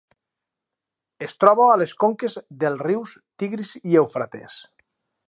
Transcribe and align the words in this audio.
Es 1.27 1.35
troba 1.43 1.67
a 1.73 1.75
les 1.81 1.93
conques 2.05 2.39
dels 2.65 2.81
rius 2.87 3.13
Tigris 3.45 3.75
i 3.91 4.01
Eufrates. 4.03 4.57